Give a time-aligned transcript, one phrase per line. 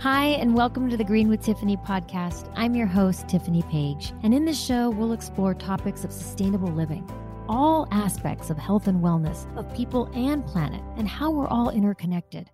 [0.00, 2.52] Hi, and welcome to the Green with Tiffany podcast.
[2.54, 7.04] I'm your host, Tiffany Page, and in this show, we'll explore topics of sustainable living,
[7.48, 12.48] all aspects of health and wellness, of people and planet, and how we're all interconnected.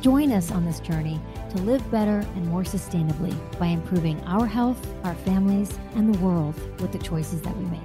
[0.00, 1.20] Join us on this journey
[1.50, 6.56] to live better and more sustainably by improving our health, our families, and the world
[6.80, 7.80] with the choices that we make.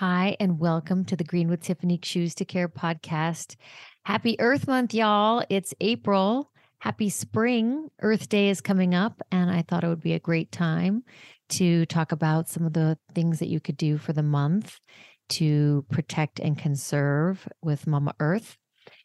[0.00, 3.56] Hi, and welcome to the Green with Tiffany Choose to Care podcast.
[4.04, 5.42] Happy Earth Month, y'all.
[5.48, 6.52] It's April.
[6.80, 7.88] Happy spring.
[8.02, 11.02] Earth Day is coming up, and I thought it would be a great time
[11.48, 14.78] to talk about some of the things that you could do for the month
[15.30, 18.58] to protect and conserve with Mama Earth,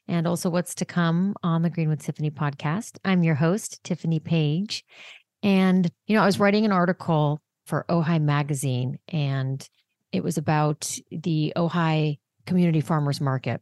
[0.10, 2.98] and also what's to come on the Green with Tiffany podcast.
[3.06, 4.84] I'm your host, Tiffany Page.
[5.42, 9.66] And, you know, I was writing an article for Ojai Magazine, and
[10.12, 13.62] it was about the Ojai Community Farmers Market,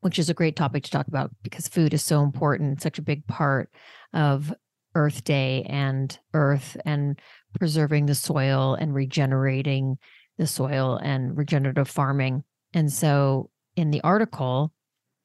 [0.00, 3.02] which is a great topic to talk about because food is so important, such a
[3.02, 3.70] big part
[4.12, 4.52] of
[4.94, 7.20] Earth Day and Earth and
[7.58, 9.98] preserving the soil and regenerating
[10.38, 12.44] the soil and regenerative farming.
[12.72, 14.72] And so in the article,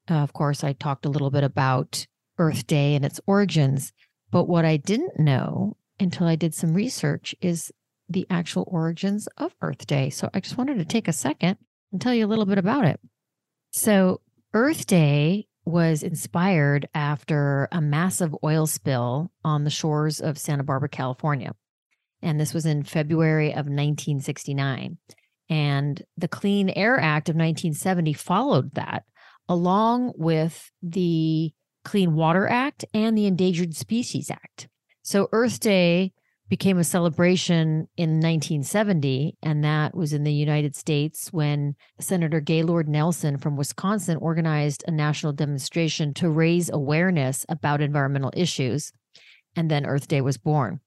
[0.10, 2.06] uh, of course, I talked a little bit about
[2.38, 3.94] Earth Day and its origins.
[4.32, 7.72] But what I didn't know until I did some research is
[8.14, 10.10] the actual origins of Earth Day.
[10.10, 11.58] So I just wanted to take a second
[11.92, 13.00] and tell you a little bit about it.
[13.72, 14.22] So,
[14.54, 20.90] Earth Day was inspired after a massive oil spill on the shores of Santa Barbara,
[20.90, 21.56] California.
[22.22, 24.98] And this was in February of 1969.
[25.50, 29.06] And the Clean Air Act of 1970 followed that,
[29.50, 31.52] along with the
[31.84, 34.68] Clean Water Act and the Endangered Species Act.
[35.02, 36.14] So, Earth Day
[36.50, 42.88] became a celebration in 1970, and that was in the United States when Senator Gaylord
[42.88, 48.92] Nelson from Wisconsin organized a national demonstration to raise awareness about environmental issues.
[49.56, 50.80] And then Earth Day was born.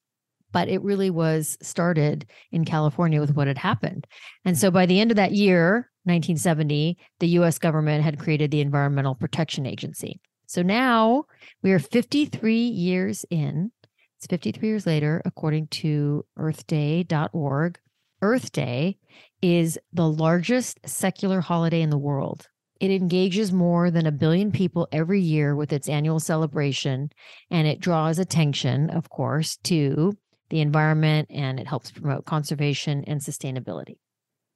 [0.53, 4.06] But it really was started in California with what had happened.
[4.45, 8.61] And so by the end of that year, 1970, the US government had created the
[8.61, 10.21] Environmental Protection Agency.
[10.47, 11.25] So now
[11.62, 13.72] we are 53 years in
[14.16, 17.78] it's 53 years later, according to earthday.org.
[18.22, 18.97] Earth Day
[19.43, 22.49] is the largest secular holiday in the world.
[22.81, 27.10] It engages more than a billion people every year with its annual celebration,
[27.50, 30.16] and it draws attention, of course, to
[30.48, 33.97] the environment and it helps promote conservation and sustainability.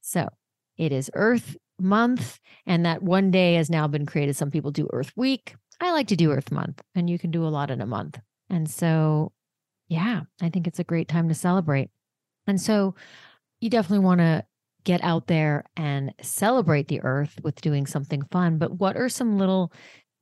[0.00, 0.28] So
[0.77, 4.37] it is Earth Month, and that one day has now been created.
[4.37, 5.54] Some people do Earth Week.
[5.81, 8.21] I like to do Earth Month, and you can do a lot in a month.
[8.50, 9.32] And so
[9.91, 11.91] yeah, I think it's a great time to celebrate.
[12.47, 12.95] And so
[13.61, 14.45] you definitely want to
[14.84, 18.56] get out there and celebrate the earth with doing something fun.
[18.56, 19.73] But what are some little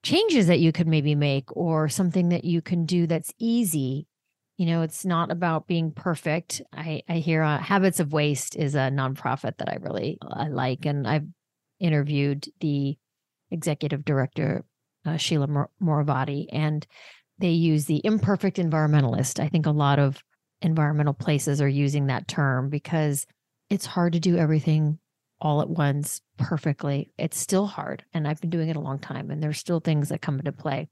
[0.03, 4.07] changes that you could maybe make or something that you can do that's easy?
[4.57, 6.63] You know, it's not about being perfect.
[6.73, 10.87] I, I hear uh, Habits of Waste is a nonprofit that I really I like.
[10.87, 11.27] And I've
[11.79, 12.97] interviewed the
[13.51, 14.65] executive director,
[15.05, 16.87] uh, Sheila Morovati, and
[17.39, 19.41] they use the imperfect environmentalist.
[19.41, 20.23] I think a lot of
[20.61, 23.27] environmental places are using that term because
[23.71, 24.99] it's hard to do everything
[25.41, 27.11] all at once perfectly.
[27.17, 28.05] It's still hard.
[28.13, 30.53] And I've been doing it a long time, and there's still things that come into
[30.53, 30.89] play.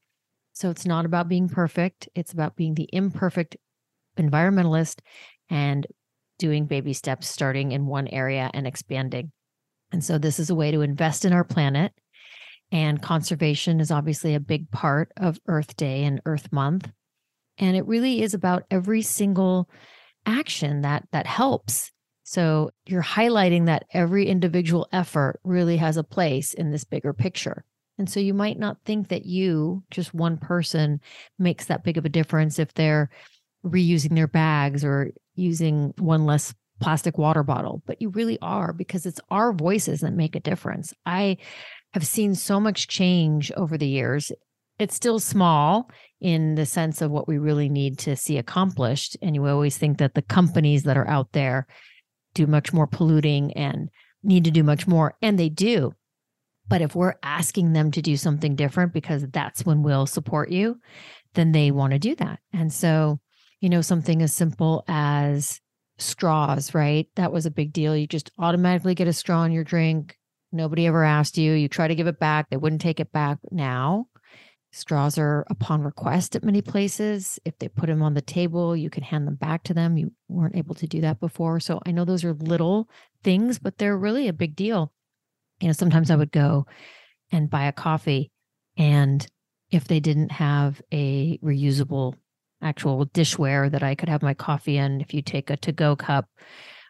[0.53, 3.57] So it's not about being perfect, it's about being the imperfect
[4.17, 5.01] environmentalist
[5.51, 5.87] and
[6.39, 9.33] doing baby steps, starting in one area and expanding.
[9.93, 11.93] And so this is a way to invest in our planet
[12.73, 16.91] and conservation is obviously a big part of Earth Day and Earth Month.
[17.59, 19.71] And it really is about every single
[20.27, 21.91] action that that helps.
[22.25, 27.65] So you're highlighting that every individual effort really has a place in this bigger picture.
[27.99, 31.01] And so you might not think that you, just one person,
[31.39, 33.11] makes that big of a difference if they're
[33.65, 39.07] reusing their bags or using one less plastic water bottle, but you really are because
[39.07, 40.93] it's our voices that make a difference.
[41.07, 41.39] I
[41.97, 44.31] have seen so much change over the years.
[44.79, 45.91] It's still small
[46.21, 49.17] in the sense of what we really need to see accomplished.
[49.23, 51.67] And you always think that the companies that are out there
[52.35, 53.89] do much more polluting and
[54.23, 55.95] need to do much more, and they do.
[56.69, 60.79] But if we're asking them to do something different because that's when we'll support you,
[61.33, 62.41] then they want to do that.
[62.53, 63.21] And so,
[63.63, 65.63] you know, something as simple as
[65.97, 67.09] straws, right?
[67.17, 67.97] That was a big deal.
[67.97, 70.19] You just automatically get a straw in your drink.
[70.57, 71.53] Nobody ever asked you.
[71.53, 73.39] You try to give it back, they wouldn't take it back.
[73.51, 74.07] Now,
[74.73, 77.39] straws are upon request at many places.
[77.45, 79.97] If they put them on the table, you can hand them back to them.
[79.97, 81.61] You weren't able to do that before.
[81.61, 82.89] So I know those are little
[83.23, 84.93] things, but they're really a big deal.
[85.61, 86.67] You know, sometimes I would go
[87.31, 88.31] and buy a coffee.
[88.77, 89.27] And
[89.71, 92.15] if they didn't have a reusable
[92.63, 95.97] actual dishware that I could have my coffee in, if you take a to go
[95.97, 96.29] cup,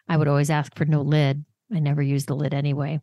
[0.07, 1.43] I would always ask for no lid.
[1.73, 3.01] I never use the lid anyway.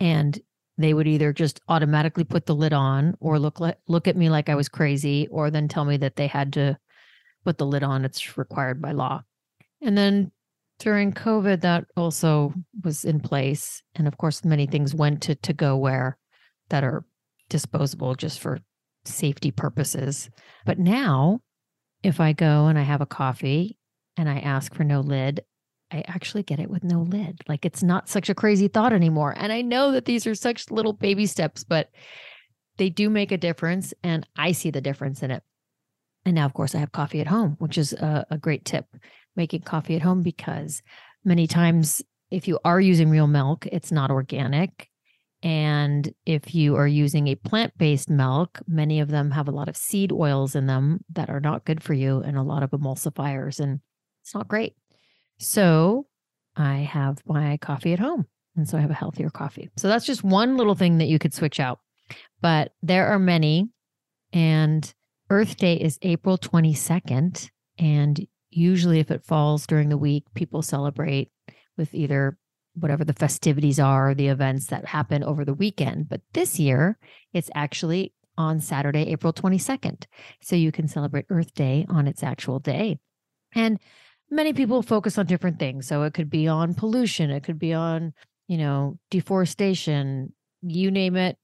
[0.00, 0.38] And
[0.76, 4.48] they would either just automatically put the lid on or look look at me like
[4.48, 6.76] I was crazy or then tell me that they had to
[7.44, 9.22] put the lid on it's required by law.
[9.80, 10.32] And then
[10.80, 12.52] during COVID that also
[12.82, 16.18] was in place and of course many things went to to go where
[16.70, 17.04] that are
[17.48, 18.58] disposable just for
[19.04, 20.30] safety purposes.
[20.64, 21.40] But now
[22.02, 23.78] if I go and I have a coffee
[24.16, 25.44] and I ask for no lid,
[25.94, 27.40] I actually get it with no lid.
[27.46, 29.32] Like it's not such a crazy thought anymore.
[29.36, 31.88] And I know that these are such little baby steps, but
[32.78, 33.94] they do make a difference.
[34.02, 35.44] And I see the difference in it.
[36.24, 38.86] And now, of course, I have coffee at home, which is a, a great tip
[39.36, 40.82] making coffee at home because
[41.24, 44.88] many times, if you are using real milk, it's not organic.
[45.44, 49.68] And if you are using a plant based milk, many of them have a lot
[49.68, 52.70] of seed oils in them that are not good for you and a lot of
[52.70, 53.60] emulsifiers.
[53.60, 53.80] And
[54.22, 54.74] it's not great.
[55.38, 56.06] So
[56.56, 58.26] I have my coffee at home.
[58.56, 59.68] And so I have a healthier coffee.
[59.76, 61.80] So that's just one little thing that you could switch out.
[62.40, 63.68] But there are many.
[64.32, 64.92] And
[65.30, 67.50] Earth Day is April 22nd.
[67.78, 71.30] And usually, if it falls during the week, people celebrate
[71.76, 72.38] with either
[72.74, 76.08] whatever the festivities are, the events that happen over the weekend.
[76.08, 76.98] But this year,
[77.32, 80.04] it's actually on Saturday, April 22nd.
[80.40, 82.98] So you can celebrate Earth Day on its actual day.
[83.54, 83.78] And
[84.30, 85.86] many people focus on different things.
[85.86, 88.12] So it could be on pollution, it could be on,
[88.48, 90.32] you know, deforestation,
[90.62, 91.36] you name it.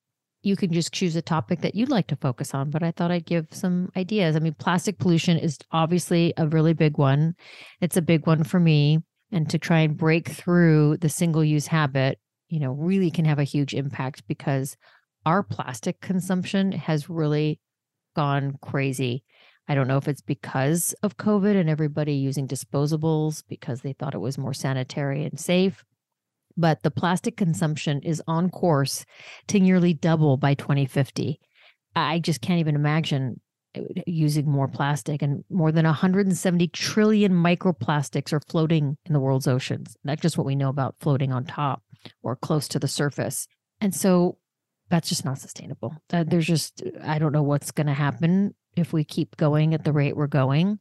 [0.43, 2.71] You can just choose a topic that you'd like to focus on.
[2.71, 4.37] But I thought I'd give some ideas.
[4.37, 7.35] I mean, plastic pollution is obviously a really big one.
[7.83, 9.01] It's a big one for me.
[9.33, 12.19] And to try and break through the single use habit,
[12.49, 14.77] you know, really can have a huge impact because
[15.27, 17.61] our plastic consumption has really
[18.17, 19.23] gone crazy.
[19.69, 24.15] I don't know if it's because of COVID and everybody using disposables because they thought
[24.15, 25.85] it was more sanitary and safe.
[26.57, 29.05] But the plastic consumption is on course
[29.49, 31.39] to nearly double by 2050.
[31.95, 33.41] I just can't even imagine
[33.77, 39.47] uh, using more plastic and more than 170 trillion microplastics are floating in the world's
[39.47, 39.97] oceans.
[40.05, 41.83] That's just what we know about floating on top
[42.23, 43.47] or close to the surface.
[43.81, 44.39] And so
[44.91, 45.95] that's just not sustainable.
[46.09, 49.93] There's just, I don't know what's going to happen if we keep going at the
[49.93, 50.79] rate we're going.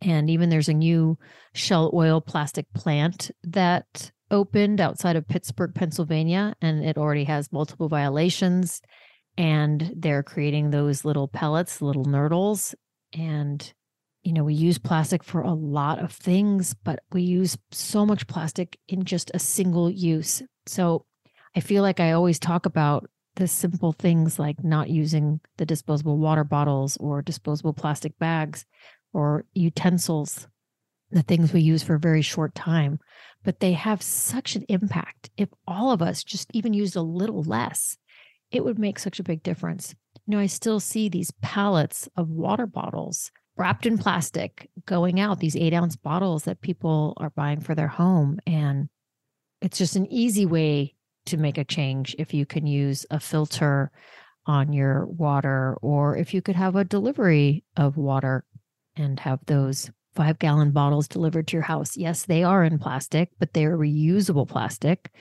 [0.00, 1.18] And even there's a new
[1.52, 7.88] shell oil plastic plant that opened outside of Pittsburgh, Pennsylvania, and it already has multiple
[7.88, 8.80] violations.
[9.36, 12.74] And they're creating those little pellets, little nurdles.
[13.12, 13.72] And,
[14.22, 18.26] you know, we use plastic for a lot of things, but we use so much
[18.26, 20.42] plastic in just a single use.
[20.66, 21.04] So
[21.56, 23.08] I feel like I always talk about
[23.40, 28.66] the simple things like not using the disposable water bottles or disposable plastic bags
[29.14, 30.46] or utensils,
[31.10, 33.00] the things we use for a very short time,
[33.42, 35.30] but they have such an impact.
[35.38, 37.96] If all of us just even used a little less,
[38.52, 39.94] it would make such a big difference.
[40.26, 45.40] You know, I still see these pallets of water bottles wrapped in plastic going out,
[45.40, 48.38] these eight ounce bottles that people are buying for their home.
[48.46, 48.90] And
[49.62, 50.94] it's just an easy way
[51.30, 53.90] to make a change if you can use a filter
[54.46, 58.44] on your water or if you could have a delivery of water
[58.96, 61.96] and have those five gallon bottles delivered to your house.
[61.96, 65.12] Yes, they are in plastic, but they're reusable plastic.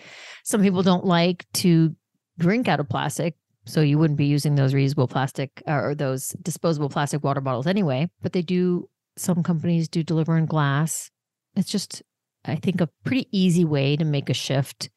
[0.43, 1.95] Some people don't like to
[2.37, 3.35] drink out of plastic.
[3.65, 7.67] So you wouldn't be using those reusable plastic uh, or those disposable plastic water bottles
[7.67, 11.11] anyway, but they do, some companies do deliver in glass.
[11.55, 12.01] It's just,
[12.45, 14.89] I think, a pretty easy way to make a shift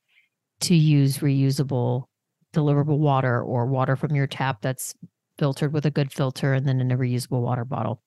[0.62, 2.04] to use reusable
[2.52, 4.94] deliverable water or water from your tap that's
[5.38, 8.02] filtered with a good filter and then in a reusable water bottle.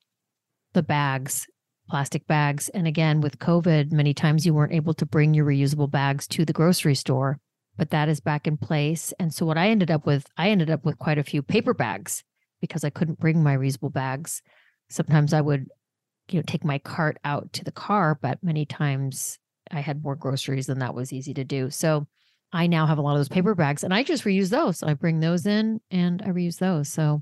[0.74, 1.48] The bags,
[1.90, 2.70] plastic bags.
[2.70, 6.46] And again, with COVID, many times you weren't able to bring your reusable bags to
[6.46, 7.40] the grocery store,
[7.78, 9.14] but that is back in place.
[9.20, 11.74] And so what I ended up with, I ended up with quite a few paper
[11.74, 12.24] bags
[12.62, 14.42] because I couldn't bring my reusable bags.
[14.90, 15.68] Sometimes I would,
[16.30, 19.40] you know, take my cart out to the car, but many times
[19.72, 21.70] I had more groceries than that was easy to do.
[21.70, 22.08] So
[22.56, 24.82] I now have a lot of those paper bags and I just reuse those.
[24.82, 26.88] I bring those in and I reuse those.
[26.88, 27.22] So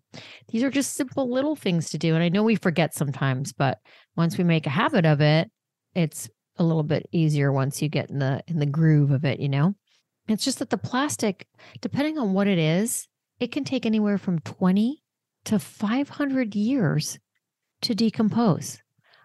[0.50, 2.14] these are just simple little things to do.
[2.14, 3.80] And I know we forget sometimes, but
[4.16, 5.50] once we make a habit of it,
[5.96, 9.40] it's a little bit easier once you get in the in the groove of it,
[9.40, 9.74] you know?
[10.28, 11.48] It's just that the plastic,
[11.82, 13.08] depending on what it is,
[13.40, 15.02] it can take anywhere from 20
[15.46, 17.18] to 500 years
[17.82, 18.84] to decompose.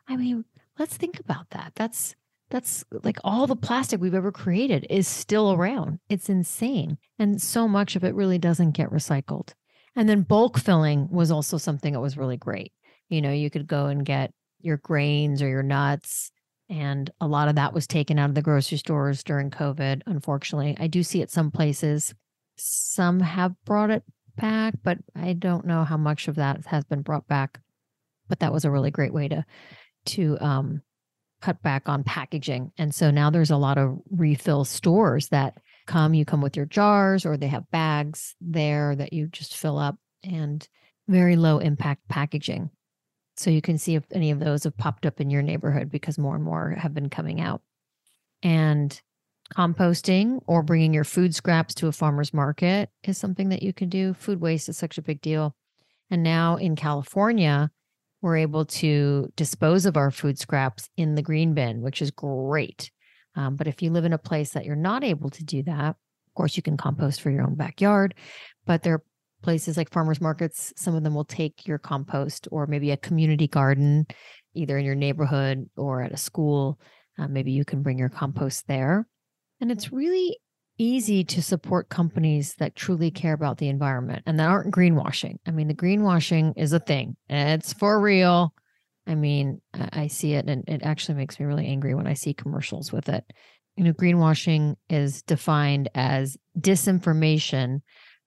[0.08, 0.46] I mean,
[0.78, 1.72] let's think about that.
[1.74, 2.16] That's
[2.50, 5.98] that's like all the plastic we've ever created is still around.
[6.08, 6.98] It's insane.
[7.18, 9.52] And so much of it really doesn't get recycled.
[9.94, 12.72] And then bulk filling was also something that was really great.
[13.08, 16.30] You know, you could go and get your grains or your nuts.
[16.70, 20.76] And a lot of that was taken out of the grocery stores during COVID, unfortunately.
[20.78, 22.14] I do see it some places.
[22.56, 24.02] Some have brought it
[24.36, 27.60] back, but I don't know how much of that has been brought back.
[28.28, 29.44] But that was a really great way to
[30.06, 30.82] to um,
[31.40, 32.72] cut back on packaging.
[32.78, 36.66] And so now there's a lot of refill stores that come, you come with your
[36.66, 40.68] jars or they have bags there that you just fill up and
[41.06, 42.70] very low impact packaging.
[43.36, 46.18] So you can see if any of those have popped up in your neighborhood because
[46.18, 47.62] more and more have been coming out.
[48.42, 49.00] And
[49.56, 53.88] composting or bringing your food scraps to a farmer's market is something that you can
[53.88, 54.12] do.
[54.14, 55.54] Food waste is such a big deal.
[56.10, 57.70] And now in California,
[58.20, 62.90] we're able to dispose of our food scraps in the green bin, which is great.
[63.36, 65.90] Um, but if you live in a place that you're not able to do that,
[65.90, 68.14] of course, you can compost for your own backyard.
[68.66, 69.04] But there are
[69.42, 73.46] places like farmers markets, some of them will take your compost or maybe a community
[73.46, 74.06] garden,
[74.54, 76.80] either in your neighborhood or at a school.
[77.18, 79.06] Uh, maybe you can bring your compost there.
[79.60, 80.38] And it's really
[80.78, 85.36] easy to support companies that truly care about the environment and that aren't greenwashing.
[85.46, 88.54] I mean, the greenwashing is a thing, it's for real.
[89.06, 92.34] I mean, I see it and it actually makes me really angry when I see
[92.34, 93.24] commercials with it.
[93.76, 97.80] You know, greenwashing is defined as disinformation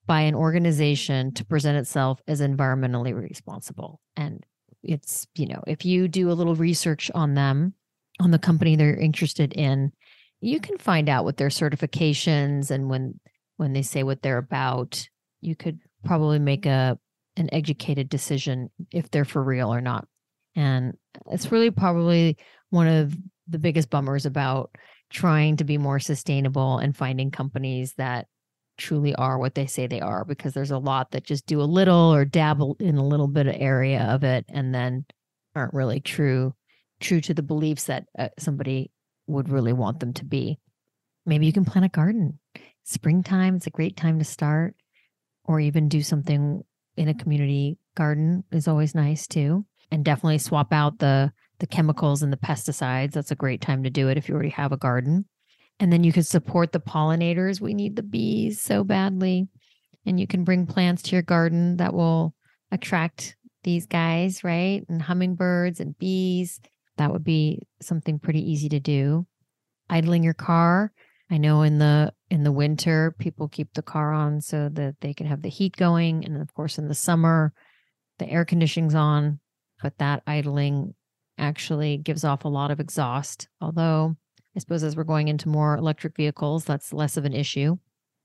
[0.06, 4.00] by an organization to present itself as environmentally responsible.
[4.16, 4.44] And
[4.82, 7.74] it's, you know, if you do a little research on them,
[8.20, 9.92] on the company they're interested in,
[10.42, 13.18] you can find out what their certifications and when
[13.56, 15.08] when they say what they're about.
[15.40, 16.98] You could probably make a
[17.36, 20.06] an educated decision if they're for real or not.
[20.54, 20.94] And
[21.30, 22.36] it's really probably
[22.70, 23.16] one of
[23.48, 24.74] the biggest bummers about
[25.10, 28.26] trying to be more sustainable and finding companies that
[28.78, 31.64] truly are what they say they are because there's a lot that just do a
[31.64, 35.04] little or dabble in a little bit of area of it and then
[35.54, 36.54] aren't really true
[37.00, 38.90] true to the beliefs that uh, somebody
[39.32, 40.58] would really want them to be.
[41.26, 42.38] Maybe you can plant a garden.
[42.84, 44.74] Springtime, it's a great time to start,
[45.44, 46.62] or even do something
[46.96, 49.64] in a community garden is always nice too.
[49.90, 53.12] And definitely swap out the the chemicals and the pesticides.
[53.12, 55.26] That's a great time to do it if you already have a garden.
[55.78, 57.60] And then you can support the pollinators.
[57.60, 59.48] We need the bees so badly.
[60.04, 62.34] And you can bring plants to your garden that will
[62.72, 64.84] attract these guys, right?
[64.88, 66.60] And hummingbirds and bees.
[66.96, 69.26] That would be something pretty easy to do.
[69.88, 70.92] Idling your car.
[71.30, 75.14] I know in the in the winter people keep the car on so that they
[75.14, 77.52] can have the heat going and of course in the summer
[78.18, 79.40] the air conditioning's on,
[79.82, 80.94] but that idling
[81.38, 83.48] actually gives off a lot of exhaust.
[83.60, 84.16] Although
[84.54, 87.78] I suppose as we're going into more electric vehicles that's less of an issue,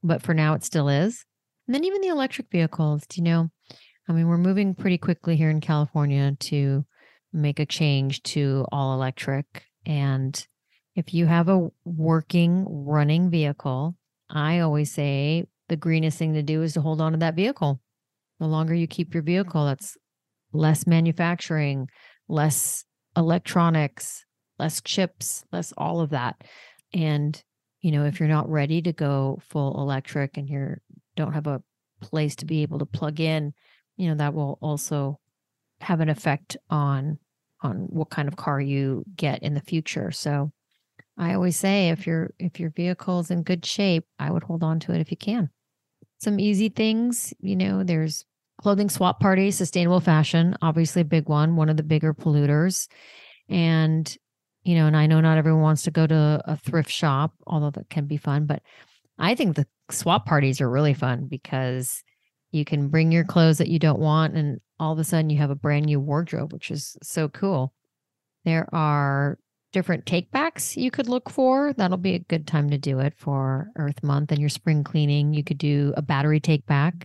[0.03, 1.25] but for now it still is.
[1.67, 3.50] And then even the electric vehicles, do you know,
[4.07, 6.86] I mean, we're moving pretty quickly here in California to
[7.34, 9.65] make a change to all electric.
[9.86, 10.48] And
[10.96, 13.96] if you have a working, running vehicle,
[14.29, 17.81] I always say the greenest thing to do is to hold on to that vehicle.
[18.39, 19.98] The longer you keep your vehicle, that's
[20.53, 21.88] less manufacturing,
[22.27, 24.25] less electronics,
[24.60, 26.43] less chips, less all of that.
[26.93, 27.41] And,
[27.81, 30.75] you know, if you're not ready to go full electric and you
[31.15, 31.62] don't have a
[32.01, 33.53] place to be able to plug in,
[33.98, 35.19] you know, that will also
[35.81, 37.19] have an effect on
[37.62, 40.12] on what kind of car you get in the future.
[40.12, 40.51] So
[41.17, 44.63] I always say if your if your vehicle is in good shape, I would hold
[44.63, 45.50] on to it if you can.
[46.19, 48.25] Some easy things, you know, there's
[48.62, 52.88] clothing swap parties, sustainable fashion, obviously a big one, one of the bigger polluters.
[53.50, 54.15] And
[54.63, 57.69] you know, and I know not everyone wants to go to a thrift shop, although
[57.69, 58.62] that can be fun, but
[59.17, 62.03] I think the swap parties are really fun because
[62.51, 65.38] you can bring your clothes that you don't want and all of a sudden you
[65.38, 67.74] have a brand new wardrobe, which is so cool.
[68.46, 69.38] There are
[69.74, 71.74] different takebacks you could look for.
[71.74, 75.34] That'll be a good time to do it for Earth Month and your spring cleaning.
[75.34, 77.03] You could do a battery takeback.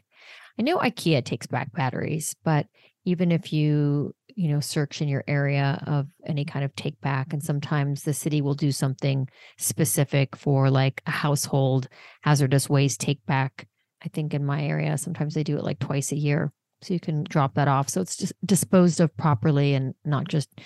[0.58, 2.66] I know IKEA takes back batteries, but
[3.04, 7.32] even if you, you know, search in your area of any kind of take back,
[7.32, 11.88] and sometimes the city will do something specific for like a household
[12.20, 13.66] hazardous waste take back.
[14.04, 16.52] I think in my area, sometimes they do it like twice a year
[16.82, 17.88] so you can drop that off.
[17.88, 20.60] So it's just disposed of properly and not just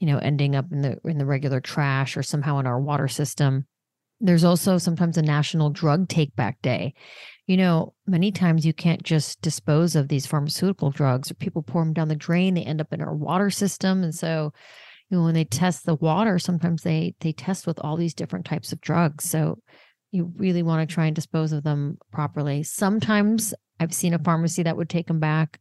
[0.00, 3.08] you know ending up in the in the regular trash or somehow in our water
[3.08, 3.66] system.
[4.20, 6.94] There's also sometimes a national drug take back day.
[7.46, 11.30] You know many times you can't just dispose of these pharmaceutical drugs.
[11.30, 14.02] Or people pour them down the drain they end up in our water system.
[14.02, 14.52] And so
[15.10, 18.46] you know, when they test the water, sometimes they they test with all these different
[18.46, 19.24] types of drugs.
[19.24, 19.58] So
[20.10, 22.62] you really want to try and dispose of them properly.
[22.62, 25.60] Sometimes I've seen a pharmacy that would take them back.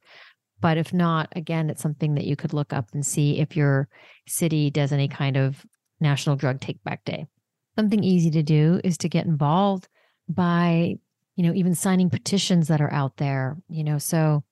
[0.61, 3.89] But if not, again, it's something that you could look up and see if your
[4.27, 5.65] city does any kind of
[5.99, 7.25] National Drug Take Back Day.
[7.77, 9.89] Something easy to do is to get involved
[10.29, 10.95] by,
[11.35, 13.97] you know, even signing petitions that are out there, you know.
[13.97, 14.43] So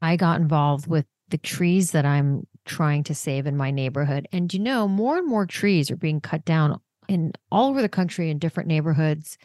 [0.00, 4.28] I got involved with the trees that I'm trying to save in my neighborhood.
[4.32, 7.88] And you know, more and more trees are being cut down in all over the
[7.88, 9.36] country in different neighborhoods.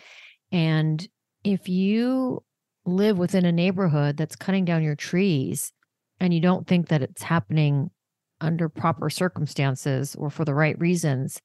[0.51, 1.05] And
[1.43, 2.43] if you
[2.85, 5.71] live within a neighborhood that's cutting down your trees,
[6.19, 7.89] and you don't think that it's happening
[8.41, 11.41] under proper circumstances or for the right reasons,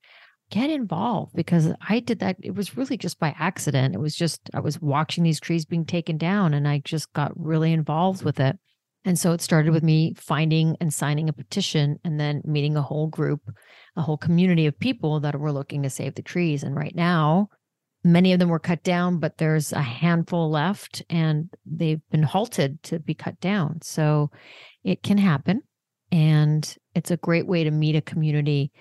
[0.51, 2.37] get involved because I did that.
[2.43, 3.95] It was really just by accident.
[3.95, 7.33] It was just, I was watching these trees being taken down and I just got
[7.37, 8.59] really involved with it.
[9.05, 12.83] And so it started with me finding and signing a petition and then meeting a
[12.83, 13.41] whole group,
[13.97, 16.63] a whole community of people that were looking to save the trees.
[16.63, 17.49] And right now,
[18.03, 22.83] many of them were cut down, but there's a handful left and they've been halted
[22.85, 23.81] to be cut down.
[23.83, 24.31] So
[24.85, 25.63] it can happen.
[26.13, 28.73] And it's a great way to meet a community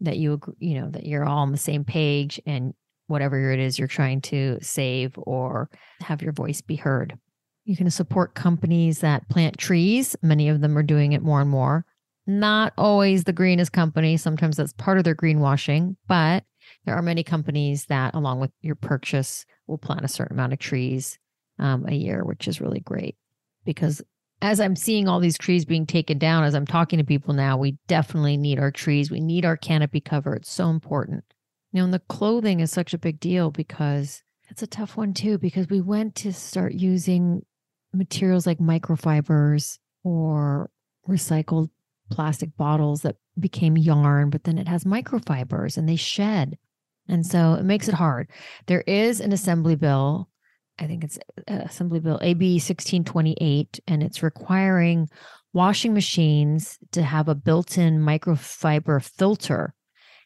[0.00, 2.72] that you, you know, that you're all on the same page and
[3.08, 5.68] whatever it is you're trying to save or
[6.00, 7.18] have your voice be heard.
[7.64, 10.16] You can support companies that plant trees.
[10.22, 11.84] Many of them are doing it more and more.
[12.26, 14.16] Not always the greenest company.
[14.16, 16.44] Sometimes that's part of their greenwashing, but
[16.84, 20.58] there are many companies that, along with your purchase, will plant a certain amount of
[20.58, 21.18] trees
[21.58, 23.16] um, a year, which is really great.
[23.64, 24.02] Because
[24.40, 27.56] as I'm seeing all these trees being taken down, as I'm talking to people now,
[27.56, 29.10] we definitely need our trees.
[29.10, 30.34] We need our canopy cover.
[30.34, 31.24] It's so important.
[31.72, 35.12] You know, and the clothing is such a big deal because it's a tough one
[35.12, 37.42] too, because we went to start using
[37.92, 40.70] materials like microfibers or
[41.08, 41.70] recycled
[42.10, 46.58] plastic bottles that became yarn, but then it has microfibers and they shed.
[47.08, 48.28] And so it makes it hard.
[48.66, 50.28] There is an assembly bill,
[50.78, 55.08] I think it's uh, Assembly Bill AB 1628, and it's requiring
[55.52, 59.74] washing machines to have a built in microfiber filter,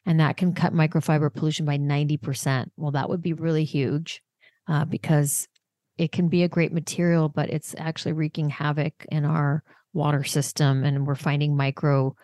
[0.05, 2.69] and that can cut microfiber pollution by 90%.
[2.77, 4.21] Well, that would be really huge
[4.67, 5.47] uh, because
[5.97, 10.83] it can be a great material, but it's actually wreaking havoc in our water system,
[10.83, 12.15] and we're finding micro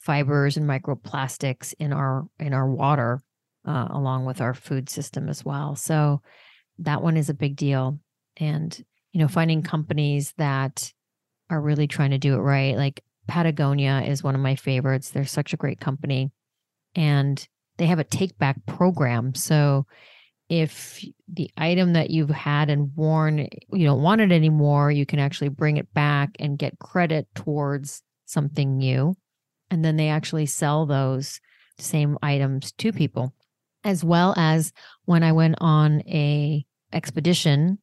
[0.00, 3.22] fibers and microplastics in our in our water
[3.66, 5.74] uh, along with our food system as well.
[5.74, 6.22] So
[6.78, 7.98] that one is a big deal.
[8.36, 10.92] And, you know, finding companies that
[11.50, 12.76] are really trying to do it right.
[12.76, 15.10] Like Patagonia is one of my favorites.
[15.10, 16.30] They're such a great company.
[16.94, 17.46] And
[17.78, 19.34] they have a take back program.
[19.34, 19.86] So
[20.48, 25.18] if the item that you've had and worn, you don't want it anymore, you can
[25.18, 29.14] actually bring it back and get credit towards something new.
[29.70, 31.40] And then they actually sell those
[31.78, 33.34] same items to people
[33.86, 34.72] as well as
[35.04, 37.78] when I went on a expedition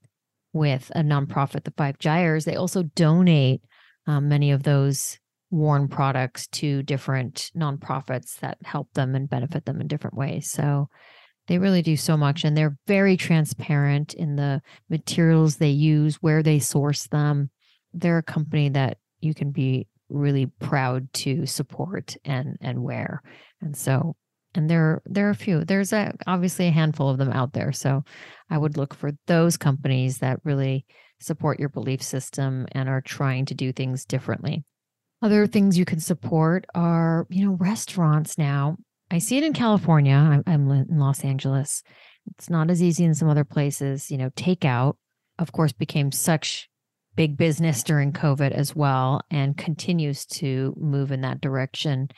[0.52, 3.62] with a nonprofit, the Five Gyres, they also donate
[4.06, 5.17] um, many of those
[5.49, 10.52] worn products to different nonprofits that help them and benefit them in different ways.
[10.52, 10.89] So
[11.47, 16.41] they really do so much and they're very transparent in the materials they use, where
[16.41, 17.49] they source them.
[17.93, 23.21] They're a company that you can be really proud to support and and wear.
[23.62, 24.15] And so
[24.56, 27.71] and there there are a few there's a, obviously a handful of them out there
[27.71, 28.03] so
[28.49, 30.86] i would look for those companies that really
[31.19, 34.63] support your belief system and are trying to do things differently
[35.21, 38.77] other things you can support are you know restaurants now
[39.13, 41.84] i see it in california i'm, I'm in los angeles
[42.36, 44.95] it's not as easy in some other places you know takeout
[45.39, 46.69] of course became such
[47.15, 52.10] big business during covid as well and continues to move in that direction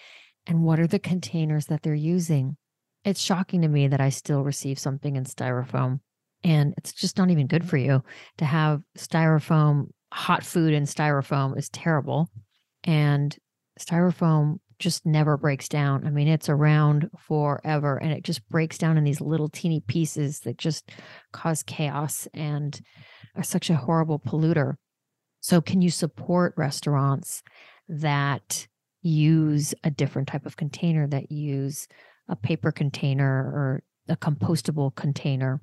[0.47, 2.57] and what are the containers that they're using?
[3.03, 5.99] It's shocking to me that I still receive something in styrofoam.
[6.43, 8.03] And it's just not even good for you
[8.37, 12.29] to have styrofoam, hot food in styrofoam is terrible.
[12.83, 13.35] And
[13.79, 16.05] styrofoam just never breaks down.
[16.05, 20.41] I mean, it's around forever and it just breaks down in these little teeny pieces
[20.41, 20.91] that just
[21.31, 22.79] cause chaos and
[23.35, 24.75] are such a horrible polluter.
[25.41, 27.43] So, can you support restaurants
[27.87, 28.67] that
[29.01, 31.87] use a different type of container that use
[32.27, 35.61] a paper container or a compostable container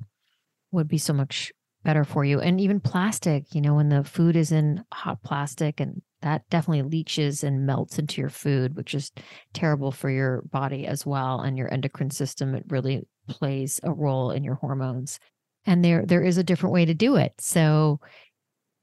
[0.70, 1.52] would be so much
[1.84, 5.80] better for you and even plastic you know when the food is in hot plastic
[5.80, 9.12] and that definitely leaches and melts into your food which is
[9.52, 14.30] terrible for your body as well and your endocrine system it really plays a role
[14.30, 15.18] in your hormones
[15.66, 18.00] and there there is a different way to do it so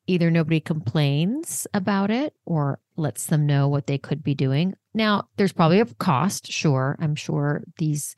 [0.10, 4.74] either nobody complains about it or lets them know what they could be doing.
[4.92, 6.98] Now, there's probably a cost, sure.
[7.00, 8.16] I'm sure these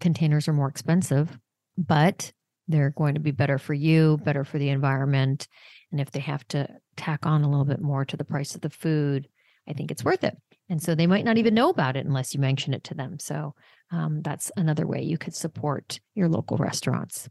[0.00, 1.38] containers are more expensive,
[1.76, 2.32] but
[2.68, 5.48] they're going to be better for you, better for the environment.
[5.90, 8.60] And if they have to tack on a little bit more to the price of
[8.60, 9.26] the food,
[9.68, 10.36] I think it's worth it.
[10.70, 13.18] And so they might not even know about it unless you mention it to them.
[13.18, 13.54] So
[13.90, 17.28] um, that's another way you could support your local restaurants.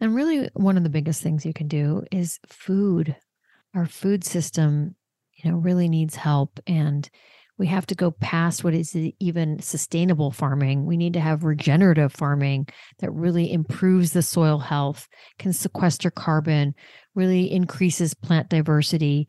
[0.00, 3.16] And really, one of the biggest things you can do is food.
[3.74, 4.94] Our food system,
[5.34, 6.60] you know, really needs help.
[6.66, 7.08] And
[7.58, 10.86] we have to go past what is even sustainable farming.
[10.86, 12.68] We need to have regenerative farming
[13.00, 16.74] that really improves the soil health, can sequester carbon,
[17.16, 19.28] really increases plant diversity,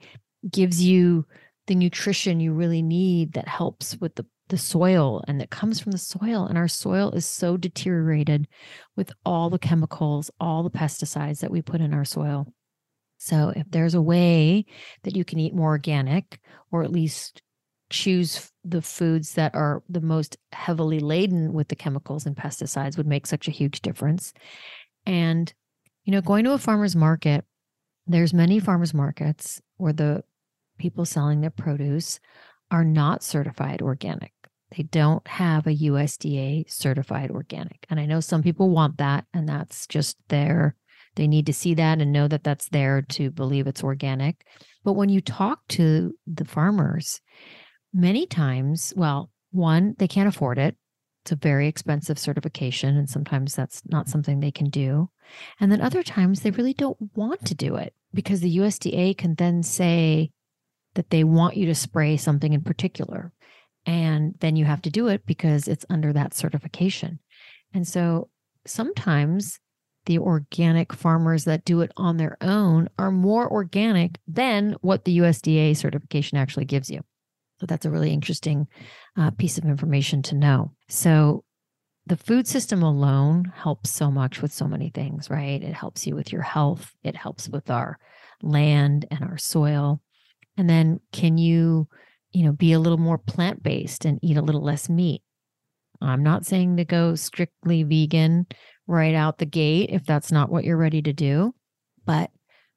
[0.49, 1.25] gives you
[1.65, 5.91] the nutrition you really need that helps with the, the soil and that comes from
[5.91, 6.45] the soil.
[6.45, 8.47] And our soil is so deteriorated
[8.95, 12.47] with all the chemicals, all the pesticides that we put in our soil.
[13.21, 14.65] So, if there's a way
[15.03, 16.39] that you can eat more organic
[16.71, 17.41] or at least
[17.89, 23.07] choose the foods that are the most heavily laden with the chemicals and pesticides would
[23.07, 24.33] make such a huge difference.
[25.05, 25.51] And,
[26.03, 27.45] you know, going to a farmer's market,
[28.05, 30.23] there's many farmers markets where the
[30.77, 32.19] people selling their produce
[32.71, 34.33] are not certified organic.
[34.75, 37.85] They don't have a USDA certified organic.
[37.89, 40.75] And I know some people want that, and that's just there.
[41.15, 44.45] They need to see that and know that that's there to believe it's organic.
[44.83, 47.19] But when you talk to the farmers,
[47.93, 50.75] many times, well, one, they can't afford it.
[51.23, 55.09] It's a very expensive certification, and sometimes that's not something they can do.
[55.59, 59.35] And then other times they really don't want to do it because the USDA can
[59.35, 60.31] then say
[60.95, 63.31] that they want you to spray something in particular.
[63.85, 67.19] And then you have to do it because it's under that certification.
[67.73, 68.29] And so
[68.65, 69.59] sometimes
[70.05, 75.19] the organic farmers that do it on their own are more organic than what the
[75.19, 77.03] USDA certification actually gives you.
[77.59, 78.67] So that's a really interesting
[79.17, 80.71] uh, piece of information to know.
[80.87, 81.43] So
[82.05, 85.61] the food system alone helps so much with so many things, right?
[85.61, 87.99] It helps you with your health, it helps with our
[88.41, 90.01] land and our soil.
[90.57, 91.87] And then can you,
[92.31, 95.21] you know, be a little more plant-based and eat a little less meat?
[96.01, 98.47] I'm not saying to go strictly vegan
[98.87, 101.53] right out the gate if that's not what you're ready to do,
[102.05, 102.31] but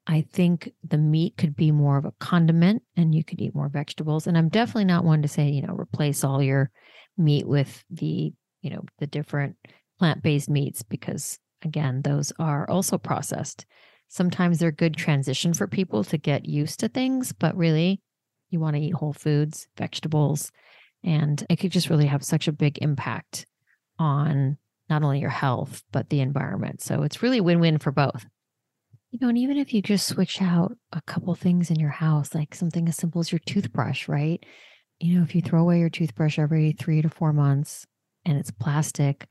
[0.07, 3.69] I think the meat could be more of a condiment and you could eat more
[3.69, 4.27] vegetables.
[4.27, 6.71] And I'm definitely not one to say, you know, replace all your
[7.17, 9.57] meat with the, you know, the different
[9.99, 13.65] plant based meats because, again, those are also processed.
[14.09, 18.01] Sometimes they're a good transition for people to get used to things, but really,
[18.51, 20.51] you want to eat whole foods, vegetables,
[21.03, 23.47] and it could just really have such a big impact
[23.99, 24.59] on
[24.91, 26.83] not only your health, but the environment.
[26.83, 28.27] So it's really win win for both.
[29.13, 32.35] You know, and even if you just switch out a couple things in your house,
[32.35, 34.43] like something as simple as your toothbrush, right?
[35.01, 37.85] You know, if you throw away your toothbrush every three to four months
[38.25, 39.27] and it's plastic,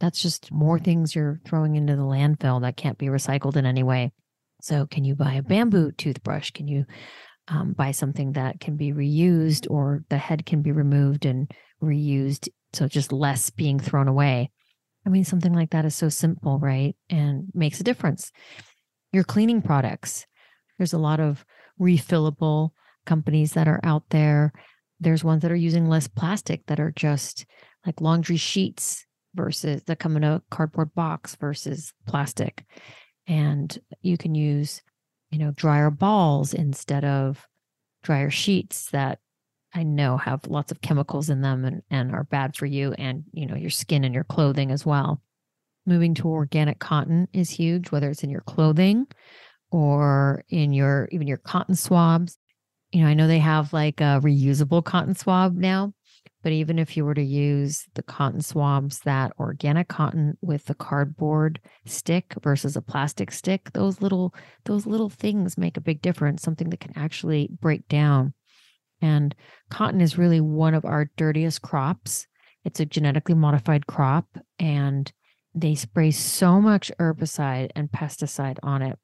[0.00, 3.84] that's just more things you're throwing into the landfill that can't be recycled in any
[3.84, 4.10] way.
[4.62, 6.50] So, can you buy a bamboo toothbrush?
[6.50, 6.84] Can you
[7.46, 11.48] um, buy something that can be reused or the head can be removed and
[11.80, 12.48] reused?
[12.72, 14.50] So, just less being thrown away.
[15.06, 16.96] I mean, something like that is so simple, right?
[17.08, 18.32] And makes a difference
[19.12, 20.26] your cleaning products.
[20.78, 21.44] There's a lot of
[21.80, 22.70] refillable
[23.06, 24.52] companies that are out there.
[25.00, 27.46] There's ones that are using less plastic that are just
[27.86, 32.64] like laundry sheets versus that come in a cardboard box versus plastic.
[33.26, 34.82] And you can use,
[35.30, 37.46] you know, dryer balls instead of
[38.02, 39.18] dryer sheets that
[39.72, 43.24] I know have lots of chemicals in them and, and are bad for you and,
[43.32, 45.22] you know, your skin and your clothing as well
[45.86, 49.06] moving to organic cotton is huge, whether it's in your clothing
[49.70, 52.38] or in your even your cotton swabs.
[52.92, 55.92] You know, I know they have like a reusable cotton swab now,
[56.42, 60.74] but even if you were to use the cotton swabs, that organic cotton with the
[60.74, 66.42] cardboard stick versus a plastic stick, those little those little things make a big difference,
[66.42, 68.34] something that can actually break down.
[69.02, 69.34] And
[69.70, 72.26] cotton is really one of our dirtiest crops.
[72.64, 74.26] It's a genetically modified crop
[74.58, 75.10] and
[75.54, 78.98] they spray so much herbicide and pesticide on it.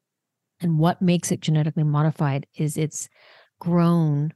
[0.59, 3.09] And what makes it genetically modified is it's
[3.59, 4.33] grown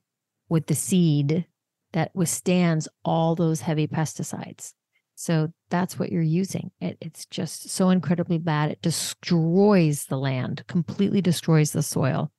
[0.50, 1.45] with the seed
[1.93, 4.74] that withstands all those heavy pesticides.
[5.15, 6.71] So that's what you're using.
[6.80, 8.71] It, it's just so incredibly bad.
[8.71, 12.32] It destroys the land, completely destroys the soil.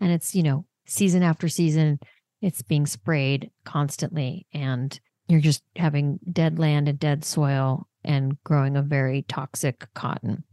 [0.00, 1.98] And it's, you know, season after season,
[2.40, 4.46] it's being sprayed constantly.
[4.52, 10.44] And you're just having dead land and dead soil and growing a very toxic cotton.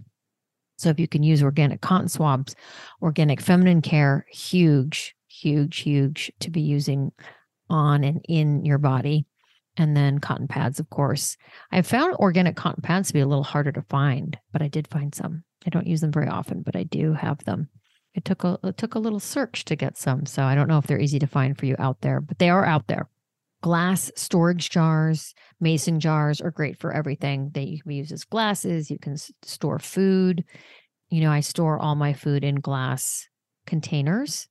[0.77, 2.55] So if you can use organic cotton swabs,
[3.01, 7.11] organic feminine care, huge, huge, huge to be using
[7.69, 9.25] on and in your body.
[9.75, 11.37] And then cotton pads, of course.
[11.71, 14.87] I found organic cotton pads to be a little harder to find, but I did
[14.87, 15.43] find some.
[15.65, 17.69] I don't use them very often, but I do have them.
[18.15, 20.79] It took a it took a little search to get some, so I don't know
[20.79, 23.07] if they're easy to find for you out there, but they are out there.
[23.67, 27.51] Glass storage jars, mason jars are great for everything.
[27.53, 28.89] They you can use as glasses.
[28.89, 30.45] You can store food.
[31.09, 33.27] You know, I store all my food in glass
[33.65, 34.47] containers,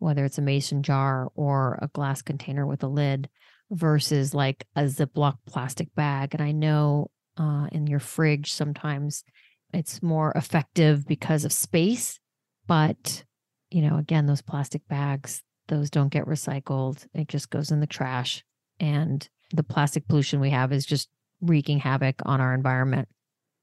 [0.00, 3.30] whether it's a mason jar or a glass container with a lid
[3.70, 6.34] versus like a Ziploc plastic bag.
[6.34, 9.24] And I know uh, in your fridge, sometimes
[9.72, 12.20] it's more effective because of space.
[12.66, 13.24] But,
[13.70, 17.06] you know, again, those plastic bags, those don't get recycled.
[17.14, 18.44] It just goes in the trash.
[18.80, 21.08] And the plastic pollution we have is just
[21.40, 23.08] wreaking havoc on our environment.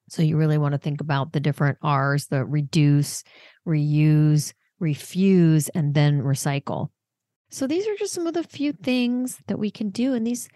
[0.09, 3.23] So you really want to think about the different R's the reduce,
[3.67, 6.89] reuse, refuse, and then recycle.
[7.49, 10.13] So these are just some of the few things that we can do.
[10.13, 10.49] And these,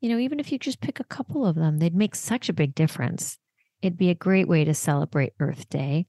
[0.00, 2.54] you know, even if you just pick a couple of them, they'd make such a
[2.54, 3.38] big difference.
[3.82, 6.06] It'd be a great way to celebrate Earth Day.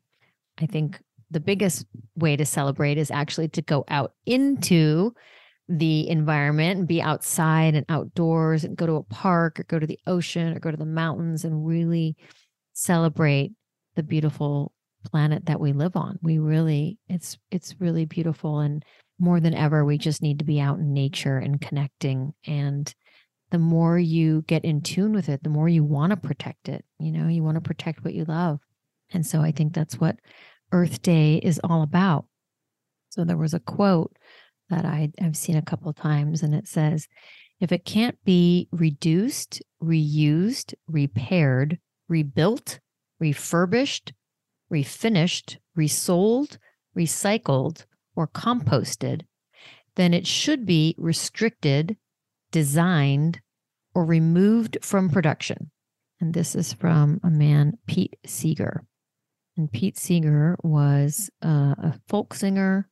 [0.57, 5.13] I think the biggest way to celebrate is actually to go out into
[5.69, 9.87] the environment and be outside and outdoors and go to a park or go to
[9.87, 12.15] the ocean or go to the mountains and really
[12.73, 13.51] celebrate
[13.95, 14.71] the beautiful
[15.05, 16.17] planet that we live on.
[16.21, 18.83] We really it's it's really beautiful and
[19.19, 22.93] more than ever we just need to be out in nature and connecting and
[23.49, 26.83] the more you get in tune with it, the more you want to protect it.
[26.99, 28.59] You know, you want to protect what you love.
[29.11, 30.17] And so I think that's what
[30.71, 32.25] Earth Day is all about.
[33.09, 34.15] So there was a quote
[34.69, 37.07] that I, I've seen a couple times, and it says,
[37.59, 42.79] if it can't be reduced, reused, repaired, rebuilt,
[43.19, 44.13] refurbished,
[44.71, 46.57] refinished, resold,
[46.95, 49.21] recycled, or composted,
[49.95, 51.97] then it should be restricted,
[52.51, 53.39] designed,
[53.95, 55.71] or removed from production.
[56.19, 58.85] And this is from a man, Pete Seeger.
[59.55, 62.89] And Pete Seeger was uh, a folk singer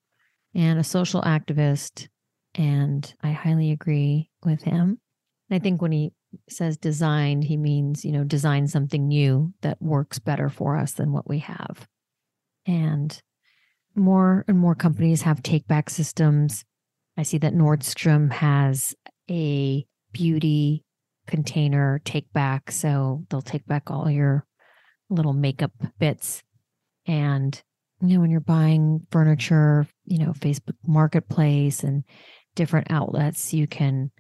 [0.55, 2.07] and a social activist.
[2.55, 4.99] And I highly agree with him.
[5.51, 6.13] I think when he
[6.49, 11.11] says designed, he means, you know, design something new that works better for us than
[11.11, 11.87] what we have.
[12.65, 13.21] And
[13.93, 16.63] more and more companies have take back systems.
[17.17, 18.95] I see that Nordstrom has
[19.29, 20.83] a beauty
[21.27, 22.71] container take back.
[22.71, 24.45] So they'll take back all your
[25.09, 26.41] little makeup bits
[27.05, 27.61] and,
[28.07, 32.03] you know, when you're buying furniture, you know, Facebook Marketplace and
[32.55, 34.11] different outlets, you can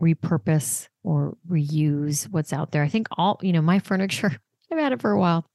[0.00, 2.82] repurpose or reuse what's out there.
[2.82, 4.36] I think all, you know, my furniture,
[4.72, 5.46] I've had it for a while.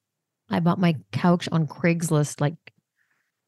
[0.49, 2.55] I bought my couch on Craigslist like,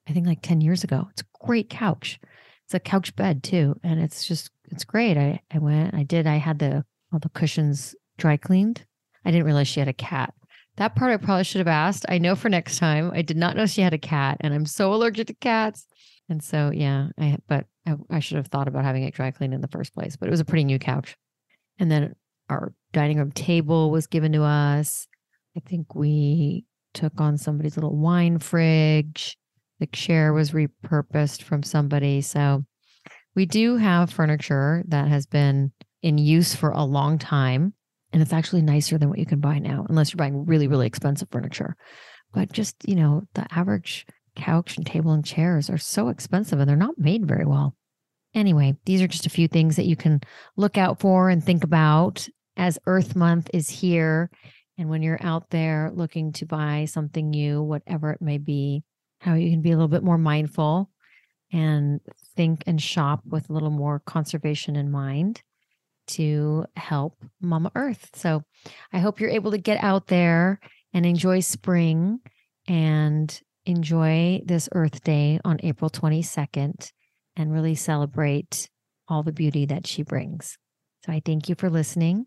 [0.08, 1.08] I think like 10 years ago.
[1.12, 2.20] It's a great couch.
[2.66, 3.80] It's a couch bed too.
[3.84, 5.18] And it's just, it's great.
[5.18, 8.86] I, I went, I did, I had the, all the cushions dry cleaned.
[9.24, 10.34] I didn't realize she had a cat.
[10.80, 12.06] That part I probably should have asked.
[12.08, 13.12] I know for next time.
[13.14, 15.86] I did not know she had a cat, and I'm so allergic to cats.
[16.30, 19.54] And so, yeah, I but I, I should have thought about having it dry cleaned
[19.54, 20.16] in the first place.
[20.16, 21.18] But it was a pretty new couch.
[21.80, 22.16] And then
[22.50, 25.06] our dining room table was given to us.
[25.58, 26.64] I think we
[26.94, 29.38] took on somebody's little wine fridge.
[29.82, 32.22] The chair was repurposed from somebody.
[32.22, 32.64] So
[33.36, 37.74] we do have furniture that has been in use for a long time
[38.12, 40.88] and it's actually nicer than what you can buy now unless you're buying really really
[40.88, 41.76] expensive furniture.
[42.34, 46.70] But just you know the average couch and table and chairs are so expensive and
[46.70, 47.76] they're not made very well.
[48.34, 50.22] Anyway these are just a few things that you can
[50.56, 54.30] look out for and think about as earth month is here.
[54.78, 58.84] And when you're out there looking to buy something new whatever it may be
[59.20, 60.90] how you can be a little bit more mindful
[61.52, 62.00] and
[62.36, 65.42] think and shop with a little more conservation in mind
[66.10, 68.10] to help Mama Earth.
[68.16, 68.44] So
[68.92, 70.60] I hope you're able to get out there
[70.94, 72.20] and enjoy spring
[72.68, 76.92] and enjoy this Earth Day on April 22nd
[77.36, 78.70] and really celebrate
[79.08, 80.58] all the beauty that she brings.
[81.06, 82.26] So I thank you for listening.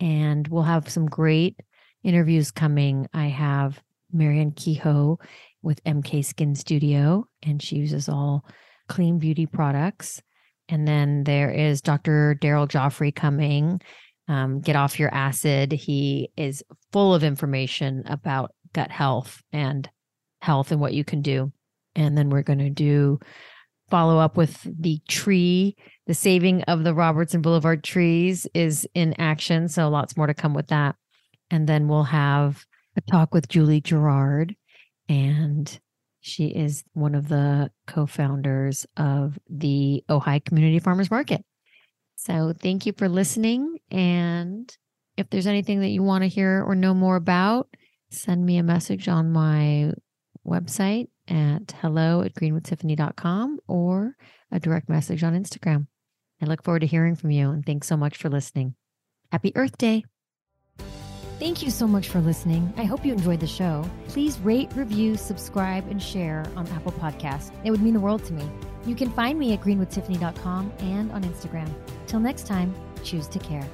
[0.00, 1.58] And we'll have some great
[2.02, 3.08] interviews coming.
[3.12, 3.80] I have
[4.12, 5.18] Marianne Kehoe
[5.62, 8.44] with MK Skin Studio, and she uses all
[8.88, 10.22] clean beauty products.
[10.70, 12.38] And then there is Dr.
[12.40, 13.80] Daryl Gioffre coming.
[14.28, 15.72] Um, get off your acid.
[15.72, 19.88] He is full of information about gut health and
[20.40, 21.52] health and what you can do.
[21.96, 23.18] And then we're going to do
[23.90, 25.76] follow up with the tree.
[26.06, 29.68] The saving of the Robertson Boulevard trees is in action.
[29.68, 30.94] So lots more to come with that.
[31.50, 32.64] And then we'll have
[32.96, 34.54] a talk with Julie Gerard
[35.08, 35.80] and
[36.20, 41.44] she is one of the co founders of the Ojai Community Farmers Market.
[42.16, 43.78] So thank you for listening.
[43.90, 44.70] And
[45.16, 47.68] if there's anything that you want to hear or know more about,
[48.10, 49.92] send me a message on my
[50.46, 54.16] website at hello at greenwithtiffany.com or
[54.52, 55.86] a direct message on Instagram.
[56.42, 58.74] I look forward to hearing from you and thanks so much for listening.
[59.30, 60.04] Happy Earth Day.
[61.40, 62.70] Thank you so much for listening.
[62.76, 63.88] I hope you enjoyed the show.
[64.08, 67.50] Please rate, review, subscribe, and share on Apple Podcasts.
[67.64, 68.46] It would mean the world to me.
[68.84, 71.72] You can find me at greenwithtiffany.com and on Instagram.
[72.06, 73.66] Till next time, choose to care.